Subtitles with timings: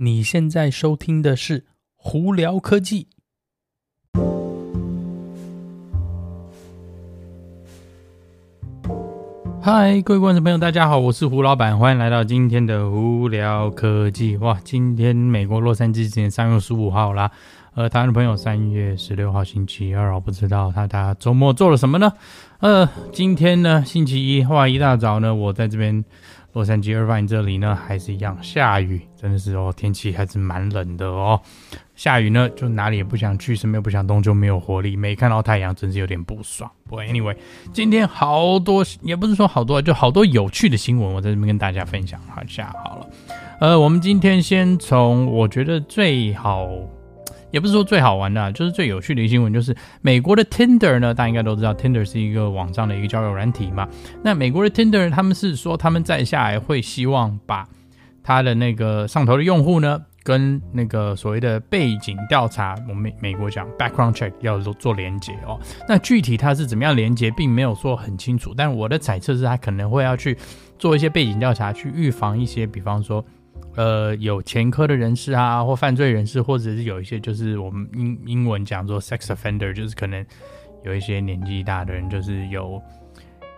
[0.00, 1.58] 你现在收听的是
[1.96, 3.08] 《胡聊科技》。
[9.60, 14.38] 嗨，各位观众朋友，大家好，我是胡老板，欢迎来到今天的《胡聊科技》。
[14.40, 17.32] 哇，今天美国洛杉矶时间三月十五号啦，
[17.74, 22.12] 呃，台湾的朋友三月十六号星期二，我不知道他大家周末做了什么呢？
[22.60, 26.04] 呃，今天呢，星期一，哇，一大早呢，我在这边。
[26.58, 31.40] 洛杉矶、尔湾这里呢，还是一样下雨，真的是哦，天气还是蛮冷的哦。
[31.94, 34.96] 下雨呢，就哪里也不想去，什么也不想动，就没有活力。
[34.96, 36.68] 没看到太阳，真是有点不爽。
[36.88, 37.36] 不过，anyway，
[37.72, 43.06] 今天好多，也不是说好多，就好多有趣的新闻，我在这边跟大家分享一下好了。
[43.60, 46.68] 呃，我们今天先从我觉得最好。
[47.50, 53.88] 也不是说最好玩的，就是最有趣的一新闻，就是美国的 Tinder 呢，大家应该都知道，Tinder 是一个网上的一个交友软体嘛。
[54.22, 57.66] 那美国的 Tinder 他们是说，他们再下来会希望把
[58.22, 65.58] 他的那个上头的用户呢，跟那个所谓的背景调查，我们美国讲 background check 要做做连接哦。
[65.88, 68.52] 那具体它是怎么样连接，并没有说很清楚。
[68.54, 70.36] 但我的猜测是他可能会要去
[70.78, 73.24] 做一些背景调查，去预防一些，比方说。
[73.76, 80.24] 呃，有前科的人士啊，或犯罪人士，或者是有一些就是我们英英文讲做 sex offender，就是可能
[80.84, 82.82] 有一些年纪大的人，就是有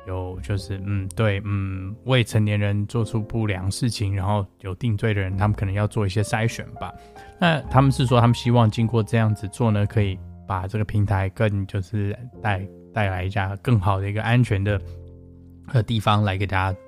[0.06, 6.92] 有就是嗯对嗯未成年人做出不良事情，然后有定罪的人，他们可能要做一些筛选吧。
[7.38, 12.60] 那他们是说，他们希望经过这样子做呢，可以把这个平台更就是带
[12.92, 14.78] 带来一家更好的一个安全的
[15.68, 16.78] 呃地方来给大家。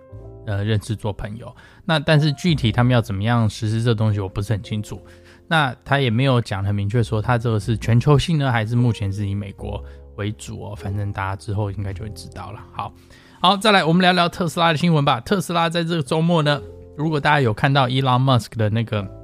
[0.46, 1.54] 呃，认识做朋友，
[1.84, 5.00] 那但是具体他们要怎么样实施这东西，我不是很清楚。
[5.48, 9.82] 那他也没有讲很明确说他这个是全球性呢，还是目前是以美国
[10.16, 10.74] 为主哦。
[10.76, 12.60] 反正大家之后应该就会知道了。
[12.72, 12.92] 好，
[13.40, 15.20] 好，再来我们聊聊特斯拉的新闻吧。
[15.20, 16.60] 特斯拉在这个周末呢，
[16.96, 19.21] 如果大家有看到 Elon Musk 的那个。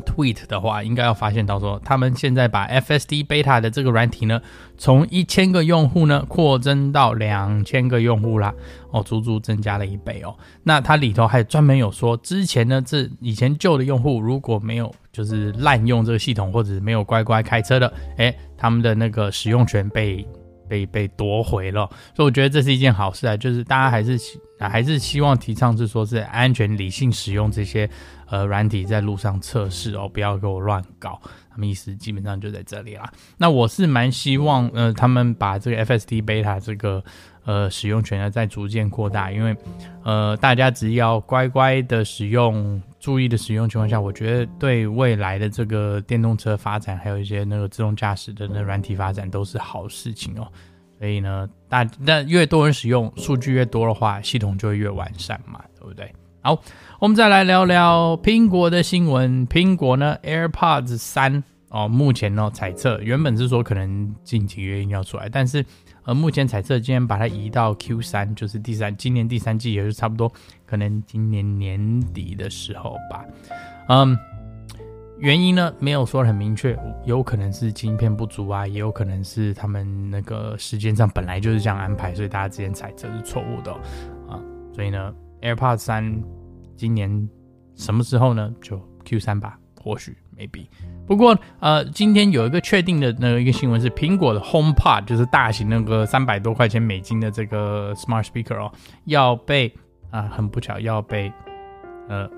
[0.00, 4.40] Tweet 的话，应该要发现到说，他们现在把 FSD Beta 的这个软体呢，
[4.76, 8.54] 从一千个用户呢扩增到两千个用户啦，
[8.90, 10.34] 哦，足足增加了一倍哦。
[10.62, 20.26] 那它里头还专门有说，之前呢，这以前旧的用户如果没有就是滥用这个系统，或者没有乖乖开车的，诶，他们的那个使用权被
[20.70, 21.84] 被被夺回了。
[22.14, 27.90] 所以我觉得这是一件好事啊，就是大家还是希还是希望提倡是说是安全理性使用这些。
[28.32, 31.20] 呃，软体在路上测试哦，不要给我乱搞。
[31.50, 33.12] 他们意思基本上就在这里啦。
[33.36, 37.02] 那我是蛮希望，呃，他们把这个 FSD Beta 这个
[37.44, 39.56] 呃使用权呢再逐渐扩大，因为
[40.04, 50.46] 呃大家只要乖乖的使用、注意的使用情况下，我觉得对未来的这个电动车发展，还有一些那个自动驾驶的那软体发展都是好事情哦。
[50.98, 56.12] 所以呢，大那越多人使用，数据越多的话，系统就会越完善嘛，对不对？
[56.42, 56.62] 好，
[56.98, 59.48] 我们再来聊聊苹果的新闻。
[59.48, 65.64] 苹果呢，AirPods 三哦，目前呢猜测原本是说可能近几个月要出来，但是
[66.04, 70.32] 而，目前猜测今天把它移到 Q 三，就是第三，今年第三季，也是差不多
[70.66, 73.24] 可能今年年底的时候吧。
[73.88, 74.16] 嗯，
[75.18, 83.72] 原因呢没有说很明确，有可能是晶片不足啊，也有可能是他们那个时间上本来就是这样安排，所以大家之间猜测是错误的
[84.28, 84.40] 啊，
[84.74, 85.14] 所以呢。
[85.42, 86.22] AirPods 三
[86.76, 87.26] 今年
[87.74, 88.54] 什么时候呢？
[88.60, 90.66] 就 Q 三吧，或许 maybe。
[91.06, 98.72] 不过呃，今天有一个确定的那一个新闻是，苹果的 HomePod 就是大型那个三百多块钱美金的这个 Smart Speaker 哦，
[99.04, 99.72] 要被
[100.10, 101.32] 啊、很不巧要被
[102.08, 102.28] 呃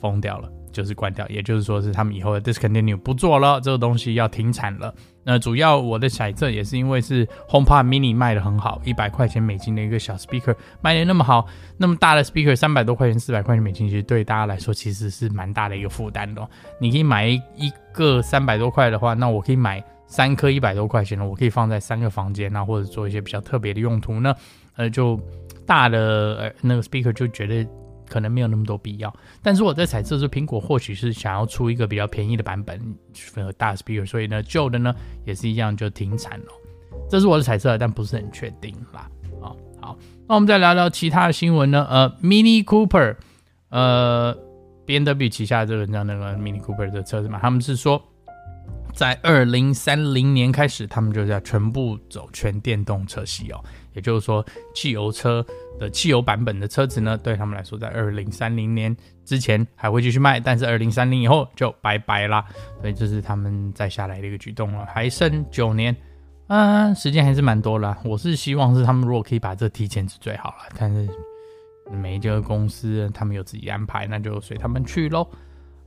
[0.00, 0.50] 封掉了。
[0.76, 4.94] 就是关掉，也就是说是他们以后的 discontinue 不做了，这个东西要停产了。
[5.24, 11.46] 那主要我的猜测也是因为是 HomePod Mini 卖的很好，一百块钱美金的一个小 speaker 卖的那么好，
[11.78, 16.46] 那么大的 speaker 三百多块钱、四百块钱美金，其实对大家来说其实是蛮大的一个负担的。
[16.78, 24.34] 你可以买一个三百多块的话，那我可以买三颗一百多块钱的，我可以放在三个房间啊，或者做一些比较特别的用途呢。
[24.76, 25.18] 呃，就
[25.66, 27.66] 大的呃那个 speaker 就觉得。
[28.08, 32.80] 可能没有那么多必要，但是我在猜测是苹果或许是想要出一个比较便宜的版本，
[33.34, 34.94] 和大 speaker，所以呢旧的呢
[35.24, 36.46] 也是一样就停产了，
[37.10, 39.10] 这是我的猜测，但不是很确定啦。
[39.42, 41.86] 啊，好，那我们再聊聊其他的新闻呢？
[41.90, 43.16] 呃，Mini Cooper，
[43.68, 44.36] 呃
[44.86, 48.02] ，BMW 旗下这个叫那个 Mini Cooper 的车子嘛，他们是说
[48.94, 53.62] 在二零三零年开始，他们就要全部走全电动车系哦，
[53.96, 55.44] 也就是说汽油车。
[55.78, 58.96] 的汽油版本的车子呢，对他们来说，在二零三零年
[59.26, 62.42] 之前还会继续卖，但是二零三零以后就拜拜啦。
[62.80, 65.94] 所以这是他们再下来的一个举动了，还剩九年，
[66.46, 67.98] 啊，时间还是蛮多啦。
[68.06, 71.06] 我是希望是他们如果可以把这提前是最好了，但是
[71.92, 75.28] 每一家公司他们有自己安排，那就随他们去喽。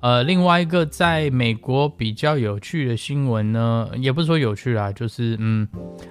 [0.01, 5.67] 呃，另外一个在美国比较有趣的新闻呢，也不是说有趣啦，就是嗯，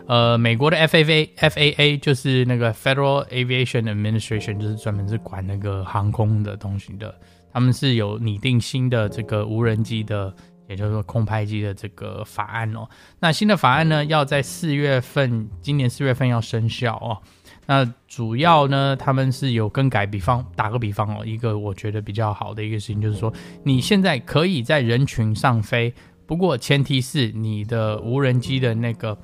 [0.06, 7.14] 呃，美国的 FAA FAA 就是那个 Federal Aviation Administration，就是专门是管那个航空的东西的，
[7.50, 10.34] 他们是有拟定新的这个无人机的，
[10.68, 12.88] 也就是说空拍机的这个法案哦。
[13.18, 17.18] 那新的法案呢，要在四月份，今年四月份要生效哦。
[17.66, 23.32] 那主要呢，他们是有更改，比方打个比方哦，一个我觉得比较好的一个事情就是说，
[23.62, 25.92] 你现在可以在人群上飞，
[26.26, 29.18] 不过前提是你的无人机的那个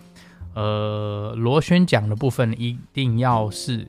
[0.55, 3.89] 呃螺旋桨的部分一定要是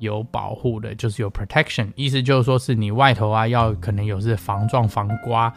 [0.00, 5.52] 有保护的，就是有 protection，意思就是说是你外头啊要可能有是防撞、防刮、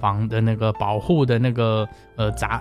[0.00, 2.60] 防的那个保护的那个呃栅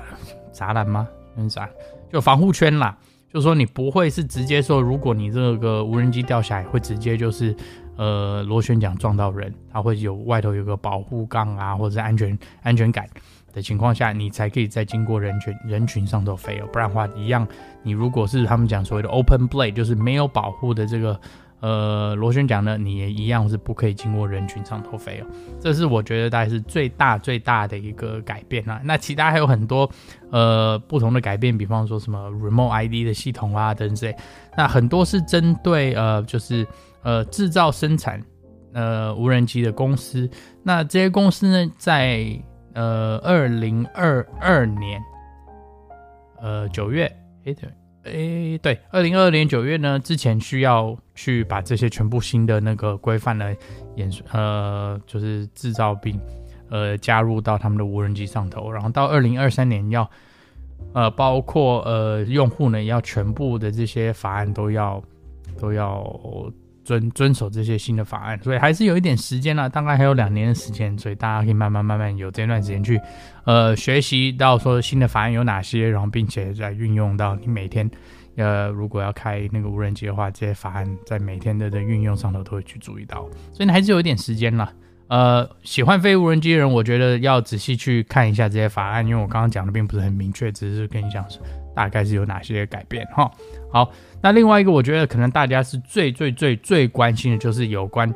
[0.54, 1.07] 栅栏吗？
[1.38, 1.68] 嗯啥
[2.12, 2.95] 就防护圈啦。
[3.33, 7.56] 就是说你不会是直接说，如果你这个无人机掉下来，会直接就是，
[7.95, 13.07] 呃，螺旋桨撞到人，它会有外头有个保护杠啊，或者是安全安全感
[13.53, 17.48] 的情况下，你才可以再经过人群人群上头飞哦，不然的话一样，
[17.83, 21.19] 你如果是他们讲所谓的 open blade，就是没有保护的这个。
[21.62, 25.27] 呃，螺旋桨呢，你也一样是不可以经过人群上头飞哦。
[25.59, 28.81] 这是我觉得大概是最大最大的一个改变啊。
[28.83, 29.88] 那其他还有很多
[30.31, 34.15] 呃不同的改变，比方说什么 Remote ID 的系统啊等等之类。
[34.57, 36.68] 那很多是针对呃就是
[37.03, 38.19] 呃制造生产
[38.74, 40.27] 呃无人机的公司。
[40.63, 42.25] 那这些公司呢，在
[42.73, 45.01] 呃二零二二年
[46.39, 47.06] 呃九月，
[47.45, 47.69] 哎对。
[48.03, 53.53] 诶，对，二零二二年九月呢，之前需要去把这些全部新的那个规范呢，
[53.95, 56.19] 演呃，就是制造并
[56.71, 60.09] 呃加入到他们的无人机上头，然后到二零二三年要
[60.94, 65.00] 呃，包括呃用户呢，要全部的这些法案都要
[65.59, 66.03] 都要。
[66.99, 72.99] 遵遵守这些新的法案，所以还是有一点时间了，大概还有两年的时间，所以大家可以慢慢慢慢有这段时间去，
[73.45, 77.89] 呃，学习到说新的法案有哪些，然后并且在运用到你每天，
[78.35, 83.21] 呃，如果要开那个无人机的话，这些法案在每天的的运用上头都会去注意到，
[83.53, 84.69] 所以你还是有一点时间了。
[85.12, 91.25] 呃，喜欢飞无人机的人，我觉得要仔细去看一下这些法案，因为我刚刚讲的并不是很明确，只是跟你讲
[91.75, 93.30] 大概是有哪些改变哈。
[93.74, 93.92] 好，
[94.22, 98.10] 那另外一个我觉得可能大家是最最最最关心的就是有关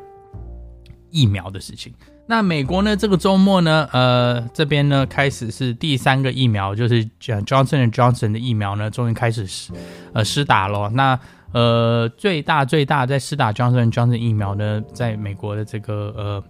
[1.10, 1.92] 疫苗的事情。
[2.26, 9.70] 那美国呢，这个周末呢，呃，这边呢开始是第三个疫苗，就是讲 Johnson Johnson 的疫苗呢，终于开始施
[10.14, 10.88] 呃施打了。
[10.94, 11.20] 那
[11.52, 16.44] 呃最大最大在施打 Johnson Johnson 疫苗呢，在美国的这个呃。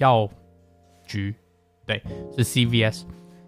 [0.00, 0.28] 药
[1.06, 1.32] 局，
[1.86, 2.02] 对，
[2.36, 3.02] 是 CVS。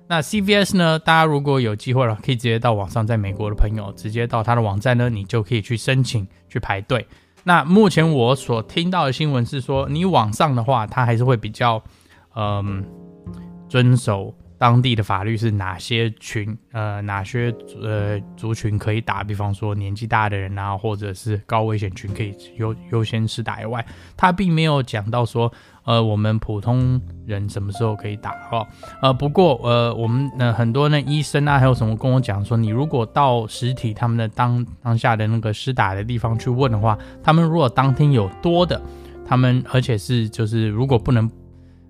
[0.09, 0.99] 那 CVS 呢？
[0.99, 7.07] 大家如果有机会了，可以直接到网上，在美国的朋友直接到他的网站呢，你就可以去申请去排队。
[7.45, 11.83] 那目前我所听到的新闻是说，你网上的话，他还是会比较，
[12.37, 12.85] 嗯，
[13.69, 14.35] 遵守。
[14.63, 19.25] 当地的法律是哪些群呃哪些呃族群可以打？
[19.25, 23.85] 比方说年纪大的人啊，或者是高危险群可以优优先施打以外，
[24.17, 28.65] 他并没有讲到说呃我们普通人什么时候可以打哈。
[29.01, 38.81] 呃不过呃我们呃很多那医生啊还有什么跟我讲说，你如果到实体他们的当当下的那个施打的地方去问的话，他们如果当天有多的，
[39.27, 41.29] 他们而且是就是如果不能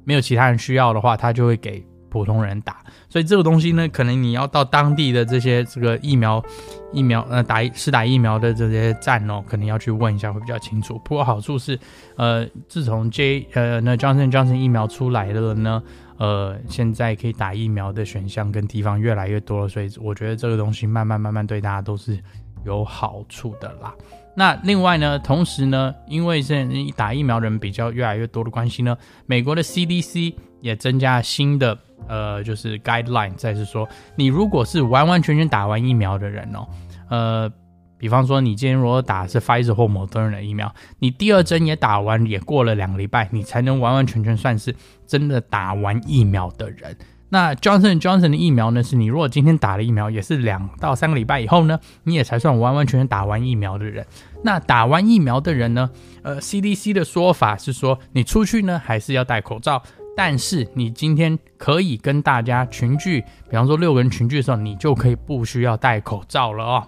[0.05, 1.85] 没有其他人需要的话，他就会给。
[2.13, 6.45] 普通人打，所以这个东西呢，可能你要到当地的这些这个疫苗
[6.93, 11.01] 疫苗呃打是打疫苗的这些站哦，可能要去问一下会比较清楚。
[11.03, 11.79] 不过好处是，
[12.17, 15.83] 呃，自从 J 呃那 Johnson Johnson 疫苗出来了呢，
[16.19, 22.19] 呃，现在可以打疫苗的选项跟地方越来越多了，所以我觉得这个东西慢慢慢慢对大家都是
[22.67, 23.95] 有好处的啦。
[24.37, 31.79] 那另外呢，同时呢，因为现在打疫苗人比较越来越多的关系呢，美国的 CDC 也增加新的。
[32.09, 36.67] 呃，就是 guideline，再是说，你如果是完完全全打完疫苗的人哦，
[37.09, 37.53] 呃，
[37.99, 44.75] 比方说你今天如果打是 Pfizer 或 Moderna 的疫苗，你第二针也打完，也过了两个礼拜，你才能完完全全算是
[45.07, 46.97] 真的打完疫苗的人。
[47.29, 54.05] 那 Johnson Johnson 的疫苗呢，是你如果今天打了疫苗，也是两到三个礼拜以后呢，你也才算完完全全打完疫苗的人。
[54.45, 55.89] 那打完疫苗的人呢，
[56.23, 59.83] 呃，CDC 的说法是说，你出去呢还是要戴口罩。
[60.15, 66.87] 但是你今天可以跟大家群聚，比方说六个人群聚的时候，你就可以不需要戴口罩了哦。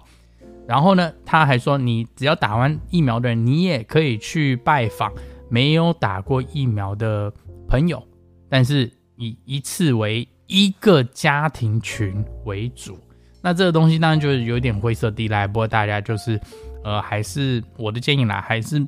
[0.67, 5.11] 然后呢，他还说，你只要打完疫苗的人，你也可以去拜访
[5.49, 7.31] 没有打过疫苗的
[7.67, 8.01] 朋友，
[8.49, 12.97] 但是以一次为一个家庭群为主。
[13.41, 16.39] 那这个东西当然就是有点灰色地带，不过大家就是，
[16.83, 18.85] 呃，还是我的建议啦，还是。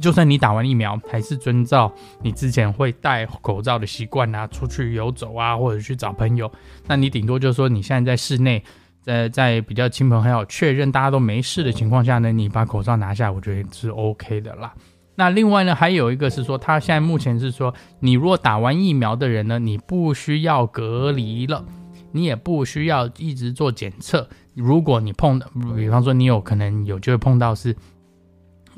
[0.00, 6.50] 就算你打完疫苗，还是遵照你之前会戴口罩的习惯啊，出去游走啊，或者去找朋友，
[6.88, 8.60] 那你顶多就是说你现在在室内，
[9.00, 14.74] 在在比较亲朋好友确认大家都没事的情况下呢，你把口罩拿下，我觉得是 OK 的啦。
[15.14, 21.64] 那另外呢，还有一个是说，他现在目前是说，你如果打完疫苗的人呢，你不需要隔离了，
[22.10, 24.28] 你也不需要一直做检测。
[24.54, 25.46] 如果你碰到，
[25.76, 27.76] 比方说你有可能有机会碰到是，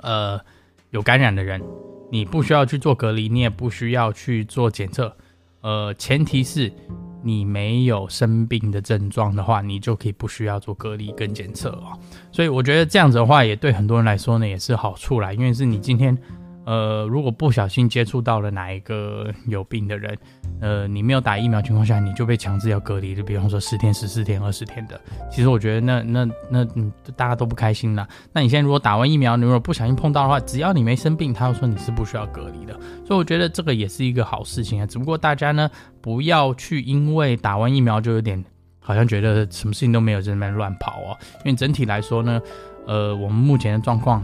[0.02, 0.38] 呃。
[0.90, 1.62] 有感染的人，
[2.10, 5.16] 你不需要去做隔离，你也不需要去做检测，
[5.60, 6.72] 呃，前提是
[7.22, 11.98] 你没有生病的症状的话，你就可以不需要做隔离跟检测哦。
[12.30, 16.16] 所以我觉得这样子的话，也对很多人来说呢，也是好处啦，因为是你今天。
[16.66, 20.18] 呃，如果不小心接触到了哪一个有病的人，
[20.60, 25.00] 呃，你没有打疫苗情况下，你就被强制要隔离，就比方说十天、十四天、二十天的。
[25.30, 26.64] 其实我觉得那那那，
[27.14, 28.06] 大家都不开心了。
[28.32, 32.72] 那你现在如果打完疫苗，你如果不小心碰到的话，只要你没生病，他又说你是不需要隔离的。
[33.06, 34.86] 所以我觉得这个也是一个好事情啊。
[34.86, 35.70] 只不过大家呢，
[36.00, 38.44] 不要去因为打完疫苗就有点
[38.80, 41.16] 好像觉得什么事情都没有在那边乱跑哦。
[41.44, 42.42] 因为整体来说呢。
[42.86, 44.22] 呃，我们目前的状况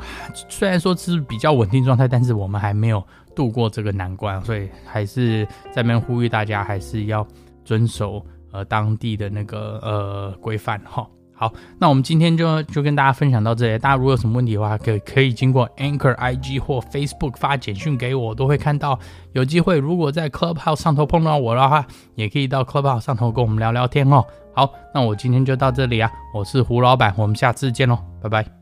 [0.49, 3.04] 虽然说是比较稳定状态，但是我们还没有
[3.35, 7.26] 度过这个难关，所以还是在那边呼吁大家还是要
[7.64, 11.07] 遵守呃当地的那个呃规范哈。
[11.42, 18.96] 好，那我们今天就就跟大家分享到这里，大家如果有什么问题的话，可可以经过 Anchor IG 或 Facebook 发简讯给我，我都会看到。
[19.32, 21.84] 有机会如果在 Clubhouse 上头碰到我的话，
[22.14, 24.25] 也可以到 Clubhouse 上头跟我们聊聊天哦。
[24.54, 28.62] 好，那我今天就到这里啊，我是胡老板，我们下次见喽，拜拜。